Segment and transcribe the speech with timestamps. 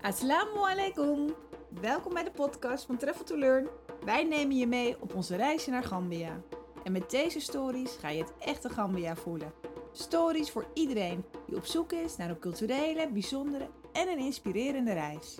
[0.00, 1.34] Assalamu alaikum.
[1.80, 3.68] Welkom bij de podcast van Travel to Learn.
[4.04, 6.40] Wij nemen je mee op onze reisje naar Gambia.
[6.84, 9.52] En met deze stories ga je het echte Gambia voelen.
[9.92, 15.38] Stories voor iedereen die op zoek is naar een culturele, bijzondere en een inspirerende reis.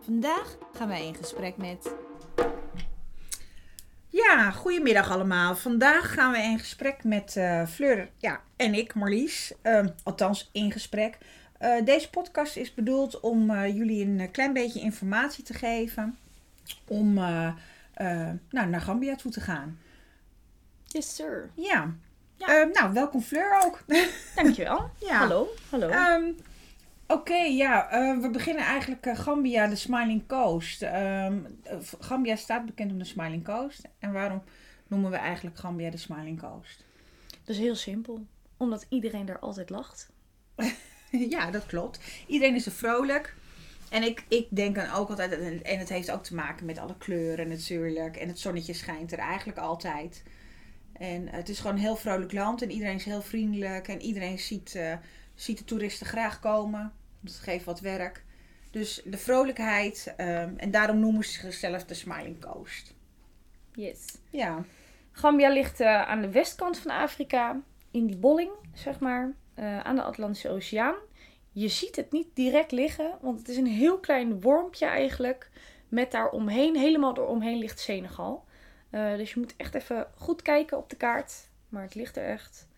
[0.00, 1.94] Vandaag gaan wij in gesprek met.
[4.08, 5.56] Ja, goedemiddag allemaal.
[5.56, 9.52] Vandaag gaan we in gesprek met eh, Fleur ja, en ik, Marlies.
[9.62, 11.18] Ehm, althans, in gesprek.
[11.58, 16.18] Eh, deze podcast is bedoeld om eh, jullie een klein beetje informatie te geven.
[16.88, 17.46] Om eh,
[17.94, 19.78] eh, nou, naar Gambia toe te gaan.
[20.84, 21.50] Yes, sir.
[21.54, 21.94] Ja.
[22.36, 22.64] Ja.
[22.72, 23.84] Nou, welkom Fleur ook.
[24.36, 24.90] Dankjewel.
[24.98, 25.16] Ja.
[25.18, 25.48] Hallo.
[25.70, 25.88] Hallo.
[25.88, 26.24] Ehm,
[27.06, 30.82] Oké, ja, eh, we beginnen eigenlijk eh, Gambia, de Smiling Coast.
[30.82, 33.82] Ehm, eh, Gambia staat bekend om de Smiling Coast.
[33.98, 34.42] En waarom
[34.86, 36.84] noemen we eigenlijk Gambia de Smiling Coast?
[37.26, 38.26] Dat is heel simpel.
[38.56, 40.10] Omdat iedereen daar altijd lacht.
[41.34, 42.00] Ja, dat klopt.
[42.26, 43.34] Iedereen is er vrolijk.
[43.90, 46.96] En ik, ik denk dan ook altijd, en het heeft ook te maken met alle
[46.98, 48.16] kleuren natuurlijk.
[48.16, 50.22] En het zonnetje schijnt er eigenlijk altijd.
[50.92, 53.88] En het is gewoon een heel vrolijk land en iedereen is heel vriendelijk.
[53.88, 54.92] En iedereen ziet, eh,
[55.34, 56.92] ziet de toeristen graag komen.
[57.20, 58.24] Dat geeft wat werk.
[58.70, 60.12] Dus de vrolijkheid.
[60.16, 62.94] ehm, en daarom noemen ze zichzelf de Smiling Coast.
[63.72, 63.98] Yes.
[64.30, 64.64] Ja,
[65.12, 67.60] Gambia ligt eh, aan de westkant van Afrika.
[67.90, 69.32] In die bolling, zeg maar.
[69.54, 70.94] eh, aan de Atlantische Oceaan.
[71.54, 73.10] Je ziet het niet direct liggen.
[73.20, 75.50] Want het is een heel klein wormpje eigenlijk.
[75.88, 78.44] Met daaromheen, helemaal eromheen ligt Senegal.
[78.90, 81.48] Eh, dus je moet echt even goed kijken op de kaart.
[81.68, 82.68] Maar het ligt er echt.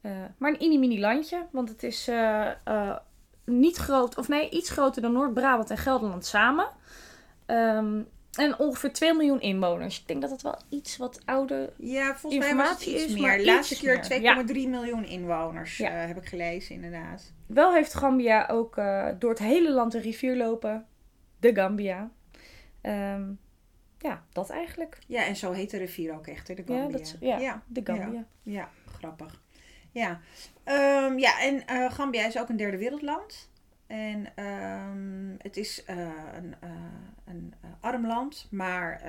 [0.00, 1.46] Eh, maar een mini-mini landje.
[1.50, 2.96] Want het is eh,
[3.44, 6.68] niet groot, of nee, iets groter dan Noord-Brabant en Gelderland samen.
[7.46, 10.00] Ehm, en ongeveer 2 miljoen inwoners.
[10.00, 11.72] Ik denk dat het wel iets wat ouder.
[11.76, 13.22] ja volgens mij was het iets is meer.
[13.22, 14.46] maar Laatste keer meer.
[14.46, 15.90] 2,3 miljoen inwoners Ja.
[15.90, 17.32] heb ik gelezen inderdaad.
[17.54, 20.86] Wel heeft Gambia ook eh, door het hele land een rivier lopen.
[21.38, 22.10] De Gambia.
[22.80, 23.30] Ehm,
[23.98, 24.98] ja, dat eigenlijk.
[25.06, 26.96] Ja, en zo heet de rivier ook echt, hè, de Ja, Gambia.
[26.98, 27.38] dat is- ja.
[27.38, 28.24] ja, De Gambia.
[28.42, 29.42] ja, grappig.
[29.90, 30.20] Ja,
[30.64, 33.50] Ehm, ja en eh, Gambia is ook een derde wereldland.
[33.86, 35.96] En ehm, het is eh,
[36.34, 36.54] een,
[37.24, 39.02] een arm land, maar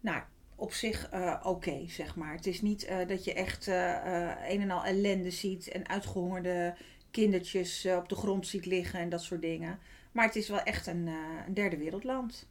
[0.00, 0.22] nou,
[0.54, 1.10] op zich
[1.42, 2.32] oké, zeg maar.
[2.32, 6.74] Het is niet dat je echt een en al ellende ziet en uitgehongerde
[7.10, 9.78] kindertjes eh, op de grond ziet liggen en dat soort dingen.
[10.12, 11.14] Maar het is wel echt een, eh,
[11.46, 12.48] een derde wereldland.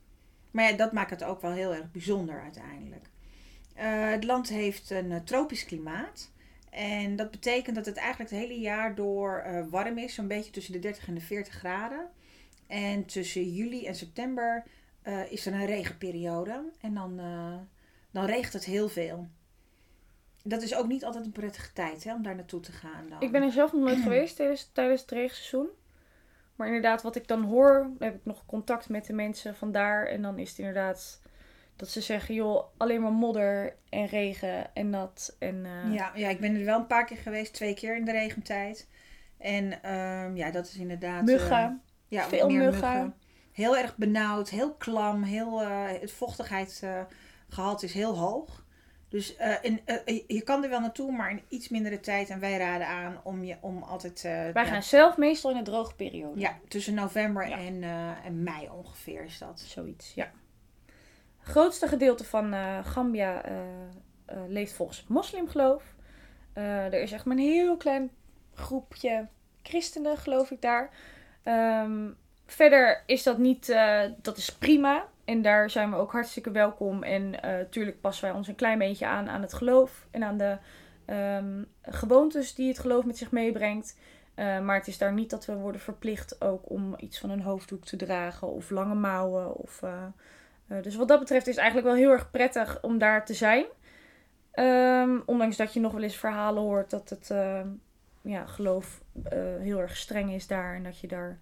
[0.52, 3.06] Maar ja, dat maakt het ook wel heel erg bijzonder uiteindelijk.
[3.74, 6.32] Eh, het land heeft een tropisch klimaat.
[6.70, 10.14] En dat betekent dat het eigenlijk het hele jaar door warm is.
[10.14, 12.10] Zo'n beetje tussen de 30 en de 40 graden.
[12.68, 14.64] En tussen juli en september
[15.30, 16.64] is er een regenperiode.
[16.82, 17.22] En dan,
[18.12, 19.28] dan regent het heel veel.
[20.50, 23.10] Dat is ook niet altijd een prettige tijd hè, om daar naartoe te gaan.
[23.10, 23.22] Dan.
[23.22, 25.68] Ik ben er zelf nog nooit geweest tijdens, tijdens het regenseizoen.
[26.56, 30.06] Maar inderdaad, wat ik dan hoor, heb ik nog contact met de mensen vandaar.
[30.06, 31.22] En dan is het inderdaad
[31.76, 35.36] dat ze zeggen, joh, alleen maar modder en regen en nat.
[35.40, 38.06] En, eh, Ja, ja, ik ben er wel een paar keer geweest, twee keer in
[38.06, 38.88] de regentijd.
[39.38, 41.20] En ehm, ja, dat is inderdaad.
[41.20, 41.82] eh, Muggen.
[42.08, 43.16] ja, veel muggen.
[43.52, 48.66] Heel erg benauwd, heel klam, heel, eh, het vochtigheidsgehalte is heel hoog.
[49.10, 52.30] Dus eh, in, eh, je kan er wel naartoe, maar in iets mindere tijd.
[52.30, 54.18] En wij raden aan om, je, om altijd.
[54.26, 56.40] eh, Wij ja, gaan zelf meestal in de droge periode.
[56.40, 57.58] ja, tussen november Ja.
[57.58, 59.60] en, eh, en mei ongeveer is dat.
[59.60, 60.32] Zoiets, ja.
[61.40, 63.54] Het grootste gedeelte van eh, Gambia eh,
[64.26, 65.84] eh, leeft volgens het moslimgeloof.
[66.54, 68.10] Eh, er is echt maar een heel klein
[68.54, 69.28] groepje
[69.64, 70.90] christenen, geloof ik, daar.
[71.44, 72.08] Ehm,
[72.46, 75.08] verder is dat niet, eh, dat is prima.
[75.28, 77.04] En daar zijn we ook hartstikke welkom.
[77.04, 80.08] En natuurlijk passen wij ons een klein beetje aan aan het geloof.
[80.12, 80.58] En aan de
[81.06, 83.96] ehm, gewoontes die het geloof met zich meebrengt.
[84.36, 87.42] Eh, maar het is daar niet dat we worden verplicht ook om iets van een
[87.42, 88.48] hoofddoek te dragen.
[88.48, 89.56] Of lange mouwen.
[89.56, 90.04] Of, eh,
[90.68, 93.66] eh, dus wat dat betreft is eigenlijk wel heel erg prettig om daar te zijn.
[94.52, 97.68] Ehm, ondanks dat je nog wel eens verhalen hoort dat het ehm,
[98.22, 100.76] ja, geloof eh, heel erg streng is daar.
[100.76, 101.40] En dat je daar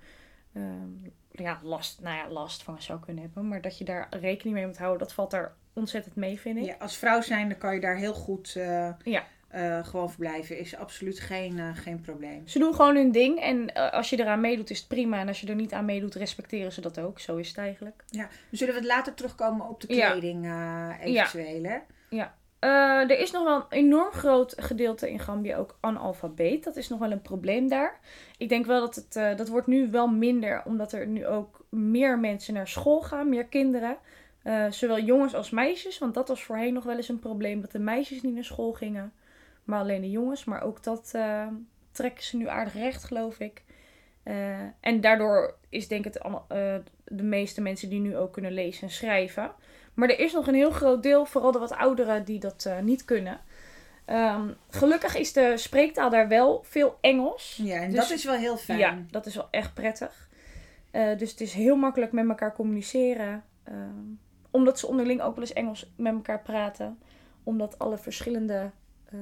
[1.38, 3.48] ja, last, nou ja, last van zou kunnen hebben.
[3.48, 6.66] Maar dat je daar rekening mee moet houden, dat valt daar ontzettend mee, vind ik.
[6.66, 9.24] Ja, als vrouw zijn, dan kan je daar heel goed eh, Ja.
[9.48, 10.60] eh, gewoon verblijven.
[10.60, 12.48] Is absoluut geen, eh, geen probleem.
[12.48, 13.40] Ze doen gewoon hun ding.
[13.40, 15.20] En als je eraan meedoet, is het prima.
[15.20, 17.20] En als je er niet aan meedoet, respecteren ze dat ook.
[17.20, 18.04] Zo is het eigenlijk.
[18.10, 20.12] Ja, dan zullen we het later terugkomen op de Ja.
[20.12, 21.64] kleding eh, eventueel.
[21.64, 21.78] Hè?
[22.66, 26.64] Eh, er is nog wel een enorm groot gedeelte in Gambia ook analfabeet.
[26.64, 28.00] Dat is nog wel een probleem daar.
[28.38, 31.66] Ik denk wel dat het, eh, dat wordt nu wel minder, omdat er nu ook
[31.70, 33.98] meer mensen naar school gaan, meer kinderen.
[34.44, 37.72] Eh, zowel jongens als meisjes, want dat was voorheen nog wel eens een probleem, dat
[37.72, 39.14] de meisjes niet naar school gingen,
[39.64, 40.46] maar alleen de jongens.
[40.46, 41.18] Maar ook dat
[41.92, 43.64] trekken ze nu aardig recht, geloof ik.
[44.80, 46.24] En daardoor is denk ik het
[47.04, 49.52] de meeste mensen die nu ook kunnen lezen en schrijven.
[49.96, 52.80] Maar er is nog een heel groot deel, vooral de wat ouderen, die dat eh,
[52.80, 53.40] niet kunnen.
[54.06, 57.60] Ehm, gelukkig is de spreektaal daar wel veel Engels.
[57.64, 58.80] Ja, en Dus- dat is wel heel fijn.
[58.80, 60.30] Ja, dat is wel echt prettig.
[60.92, 63.44] Eh, dus het is heel makkelijk met elkaar communiceren.
[63.64, 64.04] Ehm,
[64.52, 67.00] omdat ze onderling ook wel eens Engels met elkaar praten.
[67.44, 68.72] Omdat alle verschillende
[69.06, 69.20] eh,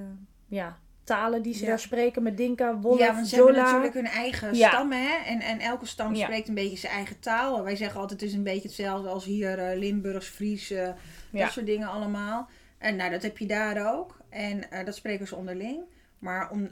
[0.47, 1.67] ja, talen die ze Ja.
[1.67, 4.69] daar spreken met Dinka, Wolof, Ja, want ze hebben natuurlijk hun eigen Ja.
[4.69, 5.15] stammen, hè?
[5.25, 6.23] En, en elke stam Ja.
[6.25, 7.63] spreekt een beetje zijn eigen taal.
[7.63, 10.87] Wij zeggen altijd, het is een beetje hetzelfde als hier eh, Limburgs, Fries, eh,
[11.31, 11.43] Ja.
[11.43, 12.49] dat soort dingen allemaal.
[12.77, 14.17] En nou, dat heb je daar ook.
[14.29, 15.83] En eh, dat spreken ze onderling.
[16.19, 16.69] Maar om,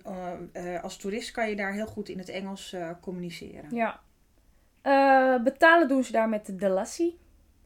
[0.82, 3.66] als toerist kan je daar heel goed in het Engels communiceren.
[3.76, 4.00] Ja.
[5.44, 7.20] Betalen doen ze daar met de Delassie.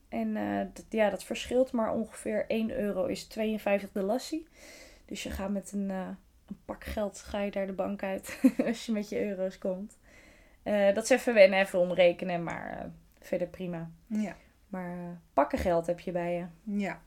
[0.09, 0.33] En
[0.73, 4.47] dat, ja, dat verschilt, maar ongeveer 1 euro is 52 Delassie.
[5.05, 5.91] Dus je gaat met een,
[6.47, 9.97] een pak geld ga je daar de bank uit als je met je euro's komt.
[10.63, 12.85] Eh, dat is even wennen, even omrekenen, maar eh,
[13.19, 13.89] verder prima.
[14.07, 14.35] Ja.
[14.67, 16.45] Maar eh, pakken geld heb je bij je.
[16.77, 17.01] Ja.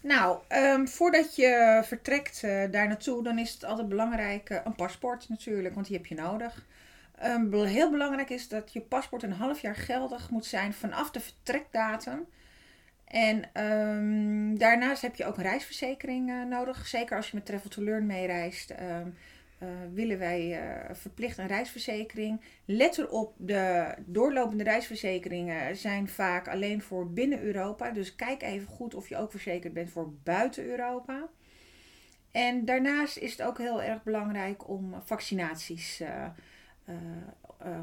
[0.00, 5.74] Nou, ehm, voordat je vertrekt daar naartoe, dan is het altijd belangrijk een paspoort natuurlijk,
[5.74, 6.66] want die heb je nodig.
[7.18, 11.20] Ehm, heel belangrijk is dat je paspoort een half jaar geldig moet zijn vanaf de
[11.20, 12.26] vertrekdatum.
[13.12, 16.86] En ehm, daarnaast heb je ook een reisverzekering eh, nodig.
[16.86, 18.96] Zeker als je met Travel to Learn meereist, eh,
[19.92, 22.40] willen wij eh, verplicht een reisverzekering.
[22.64, 27.90] Let erop, de doorlopende reisverzekeringen zijn vaak alleen voor binnen Europa.
[27.90, 31.28] Dus kijk even goed of je ook verzekerd bent voor buiten Europa.
[32.30, 36.02] En daarnaast is het ook heel erg belangrijk om vaccinaties,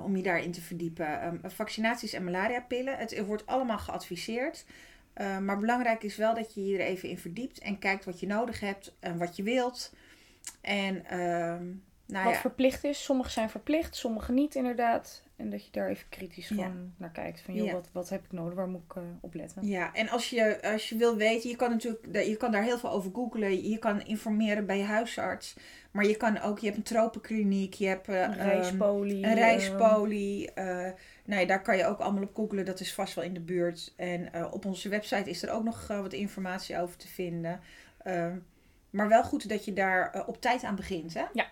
[0.04, 1.22] om je daarin te verdiepen.
[1.22, 4.66] Ehm, vaccinaties en malariapillen, het wordt allemaal geadviseerd.
[5.20, 8.20] Eh, maar belangrijk is wel dat je je er even in verdiept en kijkt wat
[8.20, 9.94] je nodig hebt en wat je wilt.
[10.62, 11.66] En ehm,
[12.12, 13.04] nou Wat ja, verplicht is.
[13.04, 15.24] Sommige zijn verplicht, sommige niet inderdaad.
[15.36, 16.56] En dat je daar even kritisch Ja.
[16.56, 17.42] van naar kijkt.
[17.42, 17.74] Van joh, Ja.
[17.74, 18.54] wat, wat heb ik nodig?
[18.54, 19.68] Waar moet ik eh, op letten?
[19.68, 22.78] Ja, en als je, als je wil weten, je kan natuurlijk je kan daar heel
[22.78, 23.70] veel over googlen.
[23.70, 25.56] Je kan informeren bij je huisarts.
[25.92, 29.16] Maar je kan ook, je hebt een tropenkliniek, je hebt eh, Een reispolie.
[29.24, 30.52] een eh, reispolie.
[30.54, 30.92] eh,
[31.26, 33.40] nou ja, daar kan je ook allemaal op googlen, dat is vast wel in de
[33.42, 33.94] buurt.
[33.96, 37.60] En op onze website is er ook nog wat informatie over te vinden.
[38.04, 38.38] Ehm,
[38.90, 41.24] maar wel goed dat je daar op tijd aan begint, hè?
[41.34, 41.46] Ja.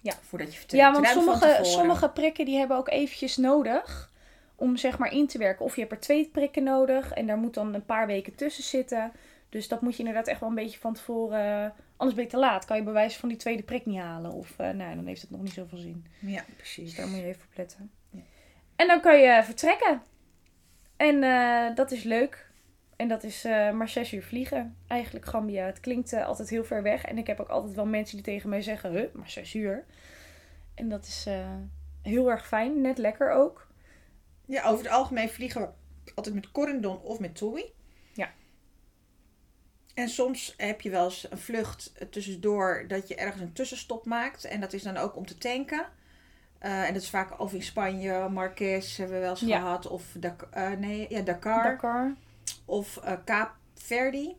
[0.00, 0.12] Ja.
[0.22, 0.82] Voordat je vertrekt.
[0.84, 4.10] Ja, want Ruim sommige, sommige prikken die hebben ook eventjes nodig
[4.54, 5.64] om zeg maar in te werken.
[5.64, 8.64] Of je hebt er twee prikken nodig en daar moet dan een paar weken tussen
[8.64, 9.12] zitten.
[9.48, 11.64] Dus dat moet je inderdaad echt wel een beetje van tevoren...
[11.64, 12.64] eh, Anders ben je te laat.
[12.64, 14.32] Kan je bewijs van die tweede prik niet halen.
[14.32, 16.06] Of eh, nou, dan heeft het nog niet zoveel zin.
[16.20, 16.94] Ja, Dus precies.
[16.96, 17.90] daar moet je even op letten.
[18.10, 18.20] Ja.
[18.76, 20.02] En dan kan je vertrekken.
[20.96, 22.47] En eh, dat is leuk.
[22.98, 24.76] En dat is eh, maar zes uur vliegen.
[24.86, 25.64] Eigenlijk Gambia.
[25.66, 27.04] Het klinkt eh, altijd heel ver weg.
[27.04, 28.92] En ik heb ook altijd wel mensen die tegen mij zeggen...
[28.92, 29.84] Huh, maar zes uur.
[30.74, 31.54] En dat is eh,
[32.02, 32.80] heel erg fijn.
[32.80, 33.66] Net lekker ook.
[34.46, 35.68] Ja, over het algemeen vliegen we
[36.14, 37.64] altijd met Corendon of met TUI.
[38.12, 38.30] Ja.
[39.94, 44.44] En soms heb je wel eens een vlucht tussendoor dat je ergens een tussenstop maakt.
[44.44, 45.86] En dat is dan ook om te tanken.
[46.58, 49.58] En dat is vaak of in Spanje, Marques hebben we wel eens Ja.
[49.60, 49.86] gehad.
[49.86, 50.48] Of Dak-
[50.78, 51.62] nee, ja, Dakar.
[51.62, 52.14] Dakar.
[52.68, 54.36] Of eh Kaap Verdi.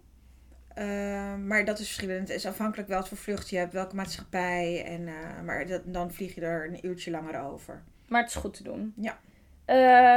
[0.68, 2.28] Eh, maar dat is verschillend.
[2.28, 4.84] Het is afhankelijk wel wat voor vlucht je hebt, welke maatschappij.
[4.86, 7.84] En, eh, maar dat, dan vlieg je er een uurtje langer over.
[8.08, 8.94] Maar het is goed te doen.
[8.96, 9.18] Ja.
[9.66, 9.76] Eh,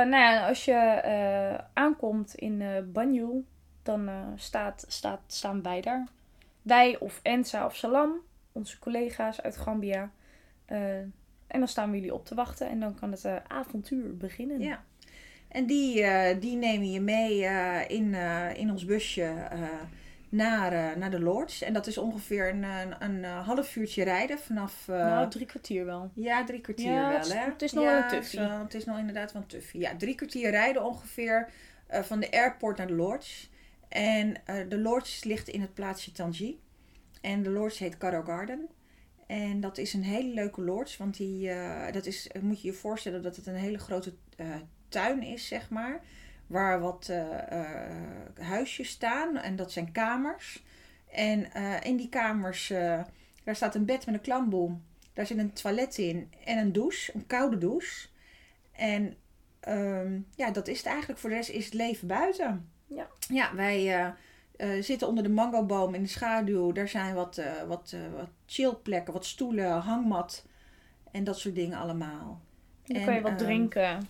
[0.08, 3.44] nou ja, als je eh, aankomt in eh Banjul,
[3.82, 6.06] dan eh, staat, staat, staan wij daar.
[6.62, 8.12] Wij of Ensa of Salam,
[8.52, 10.10] onze collega's uit Gambia.
[10.64, 10.98] Eh,
[11.46, 14.60] en dan staan we jullie op te wachten en dan kan het eh, avontuur beginnen.
[14.60, 14.82] Ja.
[15.52, 19.48] En die, eh, die nemen je mee eh, in, eh, in ons busje
[20.28, 21.62] naar, naar de Lords.
[21.62, 24.88] En dat is ongeveer een, een, een half uurtje rijden vanaf...
[24.88, 26.10] eh, Nou, drie kwartier wel.
[26.14, 27.38] ja, drie kwartier Ja, wel, het is- hè?
[27.44, 28.48] het is nog ja, wel een het is tuffie.
[28.50, 29.80] Het is nog inderdaad wel een tuffie.
[29.80, 31.48] Ja, drie kwartier rijden ongeveer
[31.88, 33.50] van de airport naar de Lords.
[33.88, 34.34] En
[34.68, 36.60] de Lords ligt in het plaatsje Tangi.
[37.20, 38.68] En de Lords heet Caro Garden.
[39.26, 41.50] En dat is een hele leuke lords, want die,
[41.92, 44.12] dat is, moet je je voorstellen dat het een hele grote
[44.92, 46.00] tuin is, zeg maar.
[46.46, 47.98] Waar wat eh, eh,
[48.40, 50.62] huisjes staan en dat zijn kamers.
[51.12, 52.68] En eh, in die kamers,
[53.44, 54.82] daar staat een bed met een klamboom.
[55.12, 58.08] Daar zit een toilet in en een douche, een koude douche.
[58.72, 59.16] En
[59.60, 61.18] ehm, ja, dat is het eigenlijk.
[61.18, 62.70] Voor de rest is het leven buiten.
[62.86, 63.06] Ja.
[63.28, 64.14] Ja, wij
[64.80, 66.72] zitten onder de mangoboom in de schaduw.
[66.72, 70.44] Daar zijn wat, wat, eh, wat chillplekken, wat stoelen, hangmat
[71.12, 72.40] en dat soort dingen allemaal.
[72.82, 74.08] En dan En, kan je wat ehm, drinken.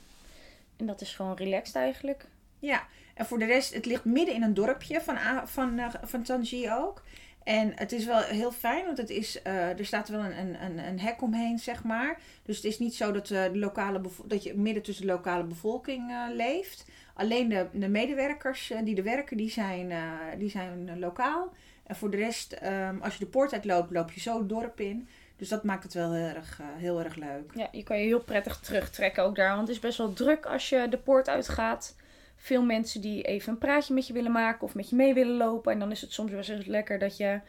[0.82, 2.26] En dat is gewoon relaxed eigenlijk.
[2.58, 6.22] Ja, en voor de rest, het ligt midden in een dorpje van, van, eh, van
[6.22, 7.02] Tangier ook.
[7.44, 10.78] En het is wel heel fijn, want het is, eh, er staat wel een, een,
[10.78, 12.18] een hek omheen, zeg maar.
[12.42, 15.44] Dus het is niet zo dat, uh, de lokale dat je midden tussen de lokale
[15.44, 16.84] bevolking leeft.
[17.14, 19.92] Alleen de, de medewerkers die er werken, die zijn,
[20.38, 21.52] die zijn lokaal.
[21.82, 24.80] En voor de rest, um, als je de poort uitloopt, loop je zo het dorp
[24.80, 25.08] in.
[25.42, 27.52] Dus dat maakt het wel heel erg, heel erg leuk.
[27.54, 29.48] Ja, je kan je heel prettig terugtrekken ook daar.
[29.48, 31.96] Want het is best wel druk als je de poort uitgaat
[32.36, 35.36] veel mensen die even een praatje met je willen maken of met je mee willen
[35.36, 35.72] lopen.
[35.72, 37.40] En dan is het soms wel eens lekker dat je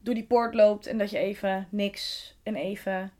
[0.00, 3.12] door die poort loopt en dat je even niks en even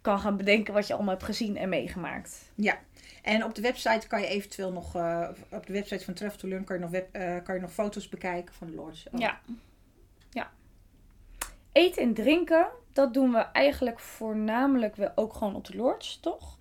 [0.00, 2.50] kan gaan bedenken wat je allemaal hebt gezien en meegemaakt.
[2.54, 2.78] Ja,
[3.22, 6.48] en op de website kan je eventueel nog, uh, op de website van Travel to
[6.48, 9.08] Learn kan je nog, web, uh, kan je nog foto's bekijken van de lodge.
[9.12, 9.20] Oh.
[9.20, 9.40] Ja.
[11.72, 16.58] Eten en drinken, dat doen we eigenlijk voornamelijk wel ook gewoon op de lodge, toch?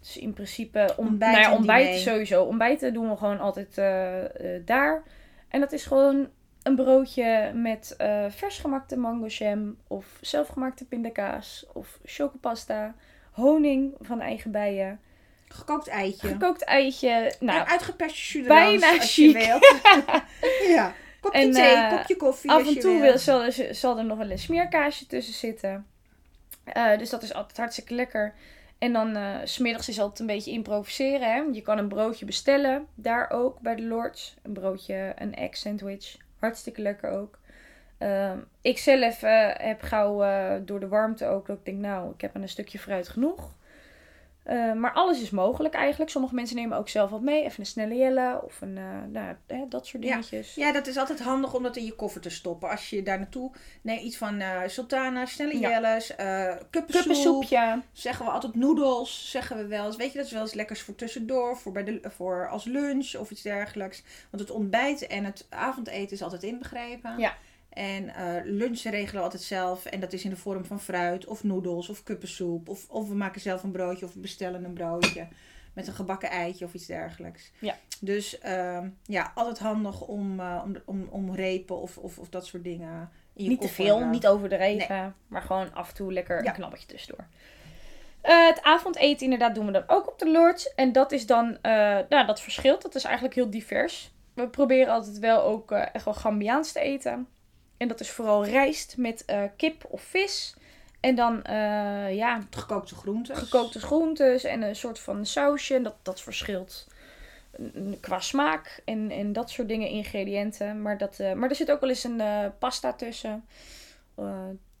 [0.00, 2.44] Dus in principe, om, ontbijten, nou ja, ontbijten sowieso.
[2.44, 5.02] Ontbijten doen we gewoon altijd uh, uh, daar.
[5.48, 6.28] En dat is gewoon
[6.62, 12.94] een broodje met uh, versgemakte mango jam of zelfgemaakte pindakaas of chocopasta,
[13.30, 15.00] honing van eigen bijen.
[15.48, 16.28] Gekookt eitje.
[16.28, 17.34] Gekookt eitje.
[17.40, 19.36] Nou, en uitgeperste bijna als chic.
[19.36, 19.80] je wilt.
[20.76, 20.92] ja.
[21.22, 22.50] Kopje en, thee, kopje koffie.
[22.50, 25.86] Af en toe wil, zal, er, zal er nog wel een smeerkaasje tussen zitten.
[26.98, 28.34] dus dat is altijd hartstikke lekker.
[28.78, 31.32] En dan uh, smiddags is altijd een beetje improviseren.
[31.32, 31.42] Hè?
[31.52, 34.36] Je kan een broodje bestellen, daar ook bij de Lords.
[34.42, 36.16] Een broodje, een egg sandwich.
[36.38, 37.38] Hartstikke lekker ook.
[37.98, 40.18] Uh, ik zelf uh, heb gauw
[40.64, 43.50] door de warmte ook dat ik denk, nou, ik heb een stukje fruit genoeg.
[44.46, 46.10] Uh, maar alles is mogelijk eigenlijk.
[46.10, 47.44] Sommige mensen nemen ook zelf wat mee.
[47.44, 50.54] Even een snelle jelle of een, uh, nou, hè, dat soort dingetjes.
[50.54, 50.66] Ja.
[50.66, 52.70] ja, dat is altijd handig om dat in je koffer te stoppen.
[52.70, 53.50] Als je daar naartoe...
[53.82, 55.68] Nee, iets van uh, sultana, snelle ja.
[55.68, 56.14] jelles,
[56.70, 57.44] kuppensoep.
[57.92, 59.96] Zeggen we altijd noedels, zeggen we wel eens.
[59.96, 63.14] Weet je, dat is wel eens lekkers voor tussendoor, voor, bij de, voor als lunch
[63.14, 64.02] of iets dergelijks.
[64.30, 67.18] Want het ontbijt en het avondeten is altijd inbegrepen.
[67.18, 67.36] Ja.
[67.72, 68.12] En uh,
[68.44, 69.84] lunch regelen we altijd zelf.
[69.84, 72.68] En dat is in de vorm van fruit of noedels of kuppensoep.
[72.68, 75.28] Of, of we maken zelf een broodje of we bestellen een broodje.
[75.72, 77.50] Met een gebakken eitje of iets dergelijks.
[77.58, 77.76] Ja.
[78.00, 82.46] Dus uh, ja, altijd handig om, uh, om, om, om repen of, of, of dat
[82.46, 85.00] soort dingen in je Niet te veel, niet overdreven.
[85.00, 85.10] Nee.
[85.26, 86.48] Maar gewoon af en toe lekker ja.
[86.48, 87.26] een knabbetje tussendoor.
[88.24, 90.74] Uh, het avondeten inderdaad doen we dan ook op de Lords.
[90.74, 91.58] En dat is dan,
[92.08, 92.82] nou dat verschilt.
[92.82, 94.12] Dat is eigenlijk heel divers.
[94.34, 97.28] We proberen altijd wel ook echt wel Gambiaans te eten.
[97.82, 100.54] En dat is vooral rijst met uh, kip of vis.
[101.00, 102.46] En dan, uh, ja...
[102.50, 103.36] Gekookte groenten.
[103.36, 105.82] Gekookte groentes en een soort van sausje.
[105.82, 106.86] Dat, dat verschilt
[108.00, 110.82] qua smaak en, en dat soort dingen, ingrediënten.
[110.82, 112.22] Maar, dat, uh, maar er zit ook wel eens een
[112.58, 113.44] pasta tussen.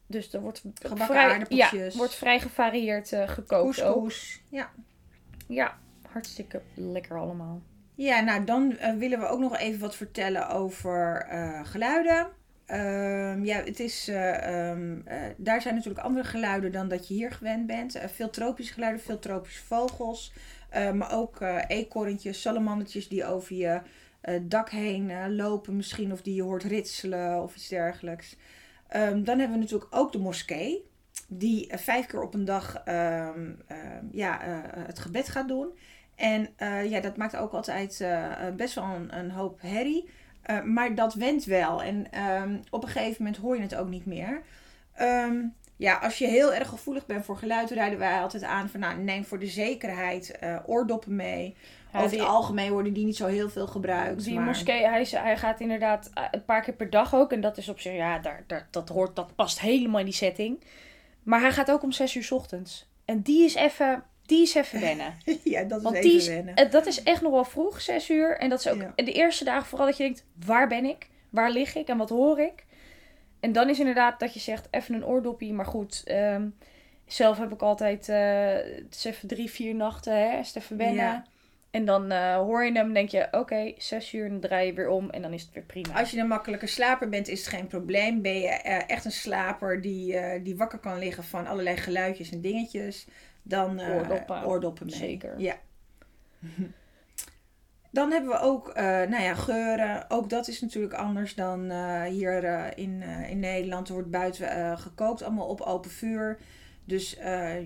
[0.06, 4.40] dus er wordt vrij, ja, wordt vrij gevarieerd gekookt Couscous.
[4.40, 4.58] ook.
[4.58, 4.70] Ja.
[5.46, 5.78] Ja,
[6.08, 7.62] hartstikke lekker allemaal.
[7.94, 11.26] Ja, nou dan willen we ook nog even wat vertellen over
[11.64, 12.40] geluiden.
[12.66, 17.14] Um, ja, het is, uh, um, uh, daar zijn natuurlijk andere geluiden dan dat je
[17.14, 17.96] hier gewend bent.
[17.96, 20.32] Uh, veel tropische geluiden, veel tropische vogels.
[20.94, 23.80] maar ook eekhoorntjes, salamandertjes die over je
[24.42, 26.12] dak heen lopen misschien.
[26.12, 28.36] Of die je hoort ritselen of iets dergelijks.
[28.96, 30.90] Um, dan hebben we natuurlijk ook de moskee.
[31.28, 32.82] Die vijf keer op een dag
[34.10, 34.38] ja,
[34.86, 35.68] het gebed gaat doen.
[36.14, 36.48] En
[36.88, 38.06] ja, dat maakt ook altijd
[38.56, 40.08] best wel een, een hoop herrie.
[40.50, 41.82] Uh, maar dat went wel.
[41.82, 44.42] En um, op een gegeven moment hoor je het ook niet meer.
[45.00, 48.80] Um, ja, als je heel erg gevoelig bent voor geluid, rijden wij altijd aan van
[48.80, 51.56] nou, neem voor de zekerheid uh, oordoppen mee.
[51.92, 54.24] Ja, Over het algemeen worden die niet zo heel veel gebruikt.
[54.24, 54.44] Die maar...
[54.44, 57.32] moskee, hij, hij gaat inderdaad eh, een paar keer per dag ook.
[57.32, 60.14] En dat is op zich, ja, daar, daar, dat, hoort, dat past helemaal in die
[60.14, 60.64] setting.
[61.22, 62.90] Maar hij gaat ook om 6 uur s ochtends.
[63.04, 65.14] En die is even die is even wennen.
[65.44, 66.70] ja, dat is Want even die is, wennen.
[66.70, 68.38] Dat is echt nog wel vroeg, zes uur.
[68.38, 68.92] En dat is ook ja.
[69.04, 71.08] de eerste dagen vooral dat je denkt, waar ben ik?
[71.30, 72.64] Waar lig ik en wat hoor ik?
[73.40, 75.52] En dan is inderdaad dat je zegt, even een oordoppie.
[75.52, 76.54] Maar goed, um,
[77.06, 78.16] zelf heb ik altijd, uh,
[78.84, 81.04] het is even drie, vier nachten, hè, is even wennen.
[81.04, 81.24] Ja.
[81.70, 84.72] En dan uh, hoor je hem denk je, oké, okay, zes uur, dan draai je
[84.72, 85.98] weer om en dan is het weer prima.
[85.98, 88.22] Als je een makkelijke slaper bent, is het geen probleem.
[88.22, 92.30] Ben je uh, echt een slaper die, uh, die wakker kan liggen van allerlei geluidjes
[92.30, 93.06] en dingetjes,
[93.42, 94.44] dan oordoppen.
[94.44, 94.94] oordoppen mee.
[94.94, 95.40] Zeker.
[95.40, 95.56] Ja.
[97.90, 100.10] Dan hebben we ook nou ja, geuren.
[100.10, 101.70] Ook dat is natuurlijk anders dan
[102.04, 102.44] hier
[102.78, 103.88] in, in Nederland.
[103.88, 106.38] Er wordt buiten gekookt, allemaal op open vuur.
[106.84, 107.16] Dus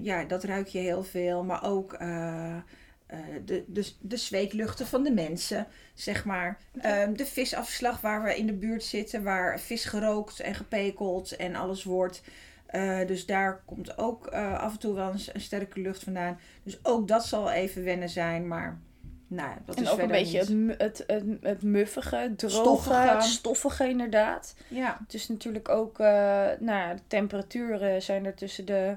[0.02, 1.44] ja, dat ruik je heel veel.
[1.44, 1.96] Maar ook
[3.12, 6.58] uh, de, de, de zweetluchten van de mensen, zeg maar.
[6.74, 11.54] Uh, de visafslag waar we in de buurt zitten, waar vis gerookt en gepekeld en
[11.54, 12.22] alles wordt.
[12.74, 16.38] Uh, dus daar komt ook af en toe wel een, een, sterke lucht vandaan.
[16.62, 18.78] Dus ook dat zal even wennen zijn, maar
[19.28, 22.94] Nou, dat en is ook een beetje het, het, het, het muffige, droge, Stoffige.
[22.94, 24.54] het stoffige inderdaad.
[24.68, 26.06] Ja, Het is natuurlijk ook, eh,
[26.58, 28.96] nou de temperaturen zijn er tussen de,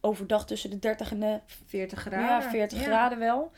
[0.00, 2.20] overdag tussen de 30 en de 40 graden.
[2.20, 2.84] ja, 40 Ja.
[2.84, 3.52] graden wel.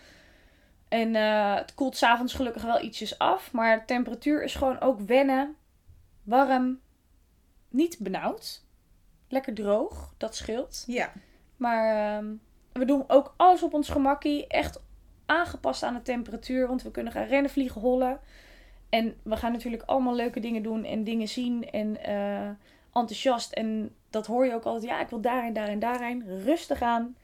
[0.88, 3.52] En eh, het koelt s'avonds gelukkig wel ietsjes af.
[3.52, 5.56] Maar de temperatuur is gewoon ook wennen.
[6.22, 6.80] Warm.
[7.68, 8.66] Niet benauwd.
[9.28, 10.14] Lekker droog.
[10.16, 10.84] Dat scheelt.
[10.86, 11.12] Ja,
[11.56, 12.26] Maar ehm,
[12.72, 14.46] we doen ook alles op ons gemakkie.
[14.46, 14.80] Echt
[15.26, 16.68] aangepast aan de temperatuur.
[16.68, 18.20] Want we kunnen gaan rennen, vliegen, hollen.
[18.88, 20.84] En we gaan natuurlijk allemaal leuke dingen doen.
[20.84, 21.70] En dingen zien.
[21.70, 22.48] En eh,
[22.92, 23.52] enthousiast.
[23.52, 24.84] En dat hoor je ook altijd.
[24.84, 26.42] Ja, ik wil daarheen, daarheen, daarheen.
[26.44, 27.16] Rustig aan.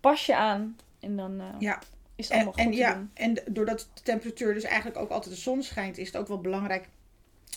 [0.00, 0.76] Pas je aan.
[1.00, 1.78] En dan eh, ja.
[2.14, 3.10] is het En, allemaal goed en, te ja, doen.
[3.14, 6.40] en doordat de temperatuur dus eigenlijk ook altijd de zon schijnt, is het ook wel
[6.40, 6.88] belangrijk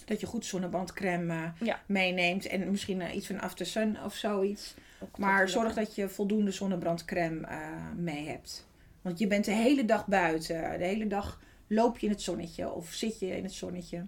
[0.05, 1.79] dat je goed zonnebandcrème eh, Ja.
[1.85, 2.45] meeneemt.
[2.47, 4.73] En misschien eh, iets van After Sun of zoiets.
[4.99, 7.57] Ook Maar zorg dat je voldoende zonnebrandcrème eh,
[7.95, 8.67] mee hebt.
[9.01, 10.79] Want je bent de hele dag buiten.
[10.79, 14.05] De hele dag loop je in het zonnetje of zit je in het zonnetje.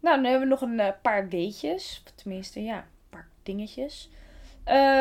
[0.00, 2.02] Nou, dan hebben we nog een paar weetjes.
[2.14, 4.10] Tenminste, ja, een paar dingetjes.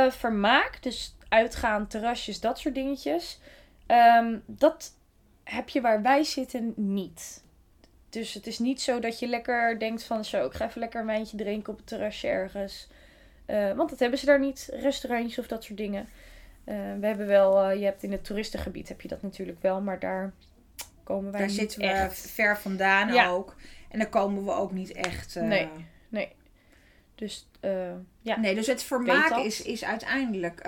[0.10, 3.40] Vermaak, dus uitgaan, terrasjes, dat soort dingetjes.
[3.86, 4.94] Ehm, dat
[5.44, 7.44] heb je waar wij zitten niet.
[8.10, 11.00] Dus het is niet zo dat je lekker denkt van zo, ik ga even lekker
[11.00, 12.88] een wijntje drinken op het terrasje ergens.
[13.46, 16.10] Eh, want dat hebben ze daar niet, restaurantjes of dat soort dingen.
[16.64, 19.82] Eh, we hebben wel, eh, je hebt in het toeristengebied heb je dat natuurlijk wel,
[19.82, 20.34] maar daar
[21.04, 22.32] komen wij Daar niet zitten we echt.
[22.32, 23.30] ver vandaan Ja.
[23.30, 23.56] ook.
[23.90, 25.36] En daar komen we ook niet echt.
[25.36, 25.44] eh,
[26.10, 26.32] Nee.
[27.16, 27.48] Dus
[28.22, 30.68] ja, Nee, dus het vermaak is, is uiteindelijk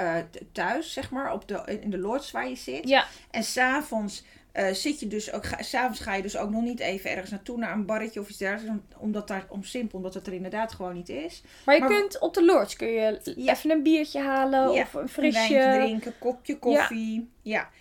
[0.51, 2.87] thuis, zeg maar, op de, in de lodge waar je zit.
[2.89, 6.61] ja, En s'avonds eh zit je dus ook, ga- s'avonds ga je dus ook nog
[6.61, 8.69] niet even ergens naartoe naar een barretje of iets dergelijks.
[8.69, 11.41] om- Omdat daar, om simpel, omdat het er inderdaad gewoon niet is.
[11.65, 13.51] Maar je Maar- kunt op de lodge kun je Ja.
[13.53, 15.53] even een biertje halen Ja, of een Een frisje.
[15.53, 17.15] wijntje drinken, kopje koffie.
[17.15, 17.23] Ja.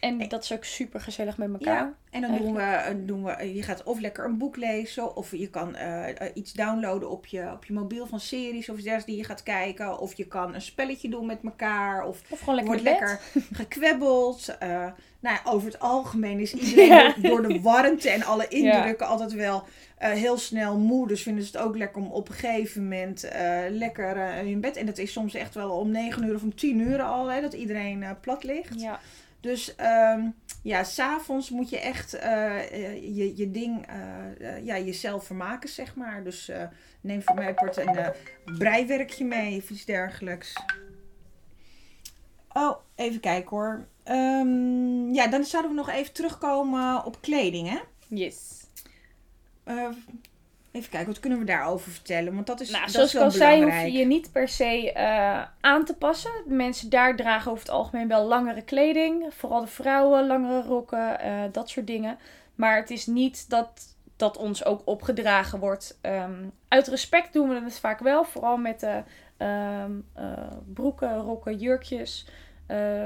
[0.00, 1.84] En dat is ook super gezellig met elkaar.
[1.84, 1.94] Ja.
[2.10, 5.50] En dan doen we, doen we, je gaat of lekker een boek lezen, of je
[5.50, 9.16] kan eh, eh, iets downloaden op je, op je mobiel van series of iets die
[9.16, 9.98] je gaat kijken.
[9.98, 12.04] Of je kan een spelletje doen met elkaar.
[12.04, 13.20] Of Of gewoon Er lekker wordt lekker
[13.62, 14.56] gekwebbeld.
[14.58, 14.68] Eh,
[15.20, 17.14] nou, ja, over het algemeen is iedereen Ja.
[17.22, 19.64] door, de warmte en alle indrukken altijd wel
[19.98, 21.08] heel snel moe.
[21.08, 23.28] Dus vinden ze het ook lekker om op een gegeven moment
[23.70, 24.76] lekker in bed.
[24.76, 27.40] En dat is soms echt wel om 9 uur of om 10 uur al, hè,
[27.40, 28.80] dat iedereen plat ligt.
[28.80, 29.00] Ja.
[29.40, 30.20] Dus ehm
[30.62, 35.94] ja, s'avonds moet je echt eh, eh, je, je ding, eh, ja, jezelf vermaken, zeg
[35.94, 36.24] maar.
[36.24, 36.50] Dus
[37.00, 38.12] neem voor mij part een
[38.58, 40.54] breiwerkje mee of iets dergelijks.
[42.52, 43.86] Oh, even kijken hoor.
[44.02, 47.78] Ehm, ja, dan zouden we nog even terugkomen op kleding, hè?
[48.08, 48.64] Yes.
[50.72, 52.34] Even kijken, wat kunnen we daarover vertellen?
[52.34, 53.92] Want dat is, Nou, dat zoals is ik wel al zei, hoef belangrijk.
[53.92, 56.30] je je niet per se eh, aan te passen.
[56.46, 59.26] De mensen daar dragen over het algemeen wel langere kleding.
[59.34, 62.18] Vooral de vrouwen, langere rokken, eh, dat soort dingen.
[62.54, 65.98] Maar het is niet dat dat ons ook opgedragen wordt.
[66.00, 68.24] Ehm, uit respect doen we het vaak wel.
[68.24, 69.02] Vooral met de
[69.36, 70.32] ehm, eh,
[70.72, 72.26] broeken, rokken, jurkjes.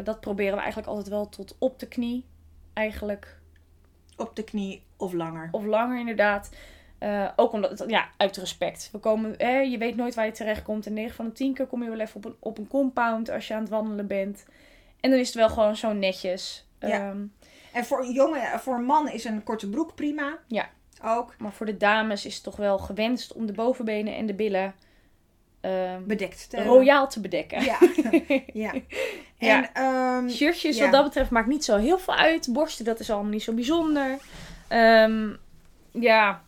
[0.05, 2.24] Dat proberen we eigenlijk altijd wel tot op de knie.
[2.72, 3.38] Eigenlijk
[4.16, 5.48] Op de knie of langer.
[5.50, 6.50] of langer inderdaad.
[6.98, 8.88] Eh, ook omdat, ja, uit respect.
[8.92, 10.87] We komen, hè, je weet nooit waar je terecht komt.
[10.87, 13.30] En 9 van de 10 keer kom je wel even op een, op een compound
[13.30, 14.44] als je aan het wandelen bent.
[15.00, 16.66] En dan is het wel gewoon zo netjes.
[16.78, 16.88] Ja.
[16.88, 17.22] Ehm,
[17.72, 20.38] En voor een jongen, voor een man is een korte broek prima.
[20.46, 20.68] Ja.
[21.04, 24.35] Ook maar voor de dames is het toch wel gewenst om de bovenbenen en de
[24.35, 24.74] billen
[25.61, 27.62] ehm, bedekt te royaal te bedekken.
[27.64, 27.78] Ja.
[28.64, 28.74] ja.
[29.38, 29.62] Ja.
[29.62, 30.83] En ehm, Shirtjes Ja.
[30.83, 32.48] wat dat betreft maakt niet zo heel veel uit.
[32.52, 34.18] Borsten, dat is allemaal niet zo bijzonder.
[34.68, 35.33] Ehm,
[35.92, 36.42] ja,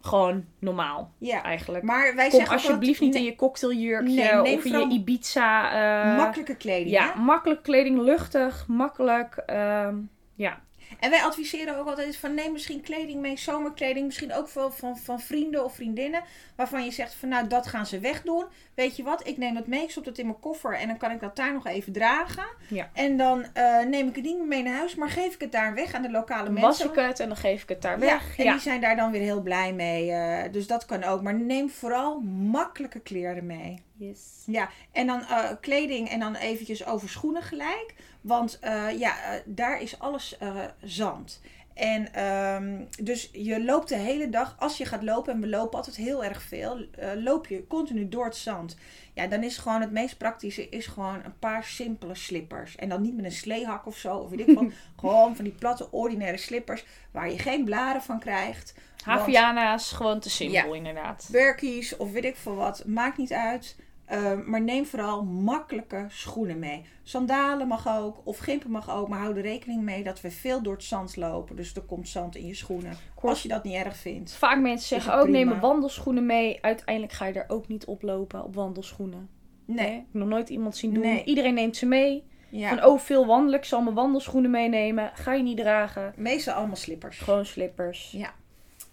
[0.00, 1.42] gewoon normaal ja.
[1.42, 1.84] eigenlijk.
[1.84, 5.72] Maar wij Kom zeggen ook alsjeblieft niet in je cocktailjurkje Nee, of in je Ibiza.
[6.10, 6.90] eh, makkelijke kleding.
[6.90, 7.20] Ja, hè?
[7.20, 9.36] makkelijk kleding, luchtig, makkelijk.
[9.46, 9.96] ehm,
[10.34, 10.60] ja,
[11.00, 14.98] En wij adviseren ook altijd van neem misschien kleding mee, zomerkleding, misschien ook wel van,
[14.98, 16.22] van vrienden of vriendinnen,
[16.56, 18.44] waarvan je zegt van nou dat gaan ze wegdoen.
[18.74, 20.96] Weet je wat, ik neem dat mee, ik stop dat in mijn koffer en dan
[20.96, 22.46] kan ik dat daar nog even dragen.
[22.68, 22.90] Ja.
[22.92, 25.52] En dan eh, neem ik het niet meer mee naar huis, maar geef ik het
[25.52, 26.62] daar weg aan de lokale mensen.
[26.62, 28.38] was ik het en dan geef ik het daar Ja, weg.
[28.38, 30.10] en Ja, die zijn daar dan weer heel blij mee.
[30.10, 31.22] eh, dus dat kan ook.
[31.22, 32.20] Maar neem vooral
[32.50, 33.82] makkelijke kleren mee.
[33.96, 34.20] Yes.
[34.46, 37.94] Ja, en dan eh, kleding en dan eventjes over schoenen gelijk.
[38.20, 41.40] Want eh, ja, eh, daar is alles eh, zand.
[41.74, 45.78] En ehm, dus je loopt de hele dag, als je gaat lopen, en we lopen
[45.78, 48.76] altijd heel erg veel, loop je continu door het zand.
[49.14, 52.76] Ja, dan is gewoon het meest praktische is gewoon een paar simpele slippers.
[52.76, 54.64] En dan niet met een sleehak of zo, of weet ik wat.
[55.00, 58.74] gewoon van die platte, ordinaire slippers, waar je geen blaren van krijgt.
[59.04, 61.28] Haviana's, gewoon te simpel inderdaad.
[61.30, 63.76] Berkies of weet ik veel wat, maakt niet uit.
[64.12, 66.84] Uh, maar neem vooral makkelijke schoenen mee.
[67.02, 70.62] Sandalen mag ook, of gimpen mag ook, maar hou er rekening mee dat we veel
[70.62, 71.56] door het zand lopen.
[71.56, 72.96] Dus er komt zand in je schoenen.
[73.20, 74.32] Als je dat niet erg vindt.
[74.32, 76.58] Vaak mensen zeggen ook, neem wandelschoenen mee.
[76.60, 79.28] Uiteindelijk ga je er ook niet op lopen op wandelschoenen.
[79.64, 79.76] Nee.
[79.76, 79.96] nee.
[79.96, 81.02] Ik heb nog nooit iemand zien doen.
[81.02, 81.24] Nee.
[81.24, 82.24] Iedereen neemt ze mee.
[82.48, 82.68] Ja.
[82.68, 83.58] Van, oh, veel wandelen.
[83.58, 85.10] Ik zal mijn wandelschoenen meenemen.
[85.14, 86.12] Ga je niet dragen.
[86.16, 87.18] Meestal allemaal slippers.
[87.18, 88.10] Gewoon slippers.
[88.10, 88.34] Ja.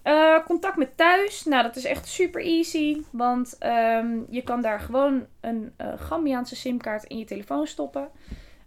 [0.05, 1.45] Uh, contact met thuis.
[1.45, 3.01] Nou, dat is echt super easy.
[3.09, 8.09] Want um, je kan daar gewoon een uh, Gambiaanse simkaart in je telefoon stoppen.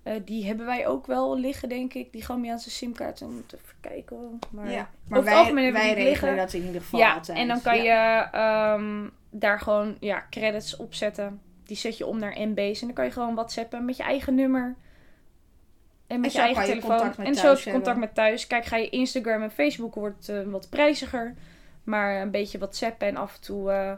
[0.05, 2.13] Uh, die hebben wij ook wel liggen, denk ik.
[2.13, 3.19] Die Gambiaanse simkaart.
[3.19, 4.39] Dan moet even kijken.
[4.51, 7.39] Maar, ja, maar wij, wij regelen dat in ieder geval ja, altijd.
[7.39, 8.27] En dan kan je
[8.79, 11.41] um, daar gewoon ja, credits op zetten.
[11.65, 12.81] Die zet je om naar MB's.
[12.81, 14.77] En dan kan je gewoon whatsappen met je eigen nummer.
[16.09, 17.17] En met je eigen telefoon.
[17.17, 18.47] en zo is contact met thuis.
[18.47, 21.35] Kijk, ga je Instagram en Facebook wordt uh, wat prijziger.
[21.85, 23.93] Maar een beetje WhatsApp en af en toe uh,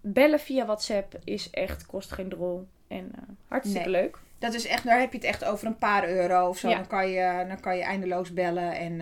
[0.00, 2.66] bellen via WhatsApp is echt, kost geen drol.
[2.88, 4.18] En uh, hartstikke leuk.
[4.38, 6.68] Dat is echt, daar heb je het echt over een paar euro of zo.
[6.68, 9.00] Dan, kan je, dan kan je eindeloos bellen en,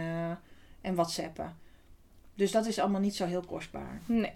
[0.81, 1.57] en WhatsAppen.
[2.35, 4.01] Dus dat is allemaal niet zo heel kostbaar.
[4.07, 4.33] Nee.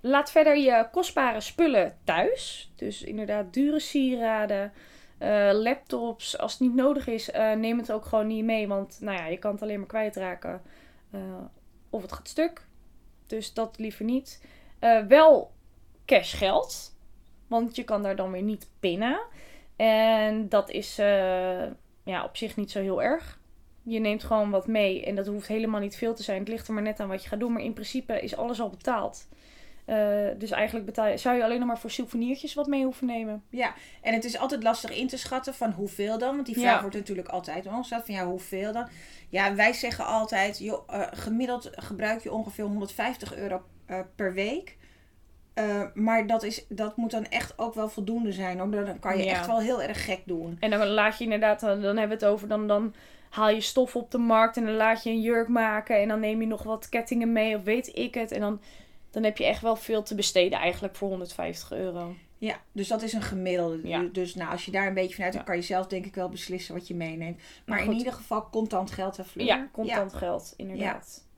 [0.00, 2.72] Laat verder je kostbare spullen thuis.
[2.76, 4.72] Dus inderdaad dure sieraden.
[5.22, 8.68] Uh, laptops, als het niet nodig is, uh, neem het ook gewoon niet mee.
[8.68, 10.62] Want nou ja, je kan het alleen maar kwijtraken.
[11.14, 11.20] Uh,
[11.90, 12.66] of het gaat stuk.
[13.26, 14.44] Dus dat liever niet.
[15.08, 15.52] wel
[16.06, 16.96] cashgeld.
[17.46, 19.20] Want je kan daar dan weer niet pinnen.
[19.76, 20.96] En dat is
[22.04, 23.40] ja, op zich niet zo heel erg.
[23.82, 25.04] Je neemt gewoon wat mee.
[25.04, 26.38] En dat hoeft helemaal niet veel te zijn.
[26.38, 27.52] Het ligt er maar net aan wat je gaat doen.
[27.52, 29.28] Maar in principe is alles al betaald.
[29.90, 33.42] Uh, dus eigenlijk betaal zou je alleen nog maar voor souvenirtjes wat mee hoeven nemen.
[33.48, 36.34] Ja, en het is altijd lastig in te schatten van hoeveel dan.
[36.34, 38.88] Want die vraag wordt natuurlijk altijd ongesteld van ja, hoeveel dan?
[39.28, 44.76] Ja, wij zeggen altijd, joh, uh, gemiddeld gebruik je ongeveer 150 euro uh, per week.
[45.94, 48.58] maar dat, is, dat moet dan echt ook wel voldoende zijn.
[48.58, 48.70] Hoor.
[48.70, 50.56] Dan kan je echt wel heel erg gek doen.
[50.60, 52.94] En dan laat je inderdaad, dan hebben we het over, dan, dan
[53.30, 56.00] haal je stof op de markt en dan laat je een jurk maken.
[56.00, 58.32] En dan neem je nog wat kettingen mee of weet ik het.
[58.32, 58.60] En dan
[59.10, 62.14] dan heb je echt wel veel te besteden eigenlijk voor 150 euro.
[62.38, 63.88] Ja, dus dat is een gemiddelde.
[63.88, 64.08] Ja.
[64.12, 66.28] Dus nou, als je daar een beetje vanuit, dan kan je zelf denk ik wel
[66.28, 67.40] beslissen wat je meeneemt.
[67.66, 69.46] Maar, in ieder geval contant geld en vloer.
[69.46, 71.28] Ja, contant geld, inderdaad.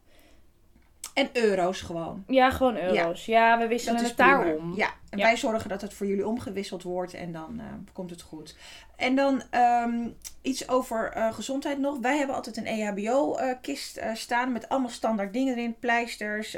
[1.14, 2.24] En euro's gewoon.
[2.26, 3.24] Ja, gewoon euro's.
[3.24, 4.72] Ja, we wisselen het daarom.
[4.76, 8.22] Ja, en wij zorgen dat het voor jullie omgewisseld wordt en dan uh, komt het
[8.22, 8.56] goed.
[8.96, 9.42] En dan
[9.84, 11.98] um, iets over uh, gezondheid nog.
[11.98, 15.78] Wij hebben altijd een EHBO-kist uh, staan met allemaal standaard dingen erin.
[15.78, 16.56] Pleisters,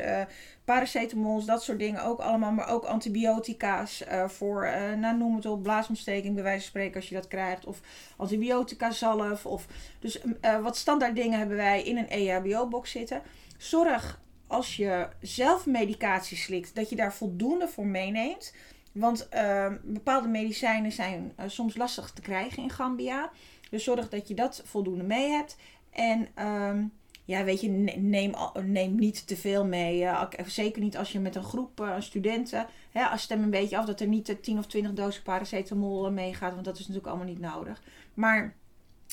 [0.64, 2.52] paracetamols, dat soort dingen ook allemaal.
[2.52, 7.14] Maar ook antibiotica's voor, nou noem het op, blaasontsteking bij wijze van spreken als je
[7.14, 7.64] dat krijgt.
[7.64, 7.80] Of
[8.16, 9.46] antibiotica zalf.
[9.46, 9.66] Of,
[9.98, 10.20] dus
[10.62, 13.22] wat standaard dingen hebben wij in een EHBO-box zitten.
[13.58, 18.54] Zorg als je zelf medicatie slikt, dat je daar voldoende voor meeneemt.
[18.92, 23.30] Want ehm, bepaalde medicijnen zijn uh, soms lastig te krijgen in Gambia.
[23.70, 25.56] Dus zorg dat je dat voldoende mee hebt.
[25.90, 26.92] En um,
[27.24, 30.00] ja, weet je, neem, neem niet te veel mee.
[30.00, 32.66] Uh, zeker niet als je met een groep studenten.
[32.92, 36.52] Hè, als stem een beetje af dat er niet 10 of 20 dozen paracetamol meegaat.
[36.52, 37.82] Want dat is natuurlijk allemaal niet nodig.
[38.14, 38.54] Maar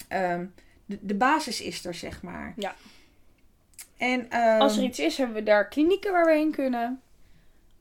[0.10, 0.54] um,
[0.86, 2.54] de, de basis is er, zeg maar.
[2.58, 2.76] Ja.
[4.02, 7.02] En, Als er ehm, iets is, hebben we daar klinieken waar we heen kunnen.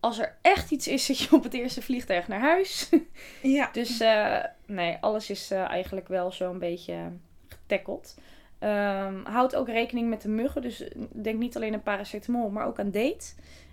[0.00, 2.90] Als er echt iets is, zit je op het eerste vliegtuig naar huis.
[3.42, 3.68] ja.
[3.72, 7.12] Dus uh, nee, alles is uh, eigenlijk wel zo'n beetje
[7.48, 8.16] getackeld.
[8.60, 10.62] Um, houd ook rekening met de muggen.
[10.62, 13.26] Dus denk niet alleen aan paracetamol, maar ook aan date.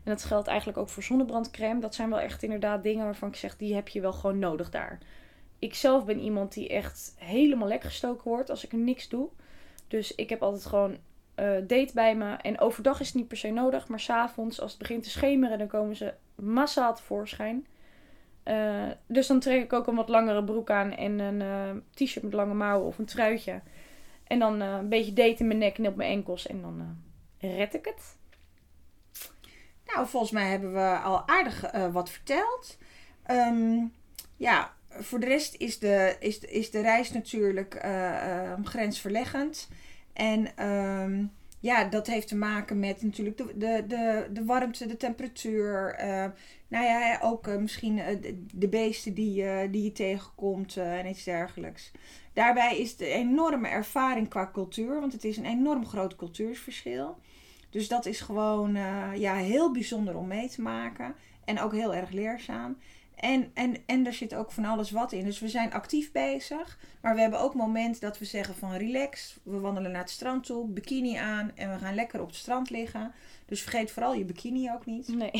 [0.03, 1.79] En dat geldt eigenlijk ook voor zonnebrandcrème.
[1.79, 4.69] Dat zijn wel echt inderdaad dingen waarvan ik zeg, die heb je wel gewoon nodig
[4.69, 4.99] daar.
[5.59, 9.29] Ik zelf ben iemand die echt helemaal lek gestoken wordt als ik er niks doe.
[9.87, 10.97] Dus ik heb altijd gewoon
[11.39, 12.33] uh, date bij me.
[12.33, 15.57] En overdag is het niet per se nodig, maar s'avonds, als het begint te schemeren,
[15.57, 17.67] dan komen ze massaal tevoorschijn.
[18.45, 22.23] Uh, dus dan trek ik ook een wat langere broek aan en een uh, t-shirt
[22.23, 23.61] met lange mouwen of een truitje.
[24.23, 26.97] En dan een beetje date in mijn nek en op mijn enkels en dan
[27.39, 28.15] red ik het.
[29.85, 32.77] Nou, volgens mij hebben we al aardig wat verteld.
[33.31, 33.93] Um,
[34.35, 37.85] ja, voor de rest is de, is is de reis natuurlijk
[38.63, 39.69] grensverleggend.
[40.17, 44.97] En um, ja, dat heeft te maken met natuurlijk de, de, de, de warmte, de
[44.97, 45.99] temperatuur.
[45.99, 46.25] Uh,
[46.67, 48.05] nou ja, ook uh, misschien uh,
[48.53, 51.91] de, beesten die, die je tegenkomt en iets dergelijks.
[52.33, 57.17] Daarbij is de enorme ervaring qua cultuur, want het is een enorm groot cultuursverschil.
[57.69, 58.75] Dus dat is gewoon
[59.15, 61.15] ja, heel bijzonder om mee te maken.
[61.45, 62.77] En ook heel erg leerzaam.
[63.17, 65.25] En, en, en er zit ook van alles wat in.
[65.25, 66.79] Dus we zijn actief bezig.
[67.01, 69.39] Maar we hebben ook moment dat we zeggen van relax.
[69.43, 72.69] We wandelen naar het strand toe, bikini aan en we gaan lekker op het strand
[72.69, 73.11] liggen.
[73.45, 75.07] Dus vergeet vooral je bikini ook niet.
[75.07, 75.31] Nee.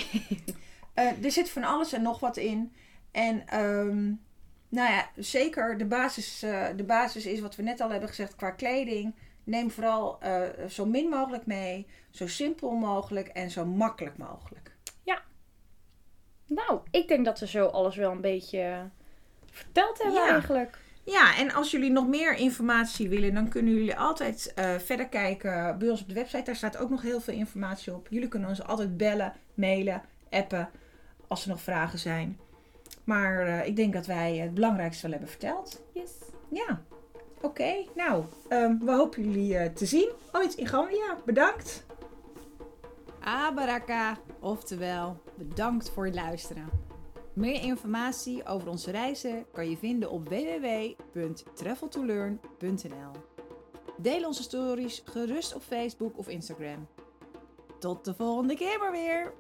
[0.96, 2.74] Uh, er zit van alles en nog wat in.
[3.12, 4.06] En ehm,
[4.70, 8.36] nou ja, zeker de basis, eh, de basis is wat we net al hebben gezegd
[8.36, 9.16] qua kleding.
[9.44, 14.67] Neem vooral eh, zo min mogelijk mee, zo simpel mogelijk en zo makkelijk mogelijk.
[16.48, 18.90] Nou, ik denk dat we zo alles wel een beetje
[19.52, 20.30] verteld hebben Ja.
[20.30, 20.78] eigenlijk.
[21.04, 25.78] Ja, en als jullie nog meer informatie willen, dan kunnen jullie altijd eh, verder kijken
[25.78, 26.44] bij ons op de website.
[26.44, 28.08] Daar staat ook nog heel veel informatie op.
[28.10, 30.70] Jullie kunnen ons altijd bellen, mailen, appen
[31.28, 32.40] als er nog vragen zijn.
[33.04, 35.82] Maar eh, ik denk dat wij het belangrijkste wel hebben verteld.
[35.94, 36.12] Yes.
[36.50, 36.82] Ja,
[37.42, 37.74] oké.
[37.96, 41.18] Nou, ehm, we hopen jullie eh, te zien ooit in Gambia.
[41.26, 41.86] Bedankt.
[43.20, 46.70] Abaraka, oftewel bedankt voor het luisteren.
[47.34, 53.12] Meer informatie over onze reizen kan je vinden op www.traveltolearn.nl.
[53.98, 56.88] Deel onze stories gerust op Facebook of Instagram.
[57.80, 59.34] Tot de volgende keer maar weer!